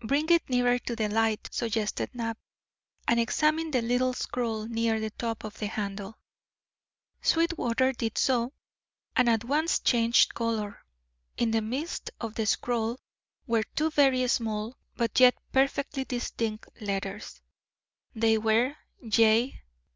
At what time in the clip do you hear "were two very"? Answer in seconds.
13.46-14.26